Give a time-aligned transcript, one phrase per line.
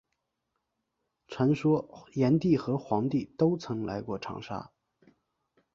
[1.27, 4.71] 传说炎帝和黄帝都曾来过长沙。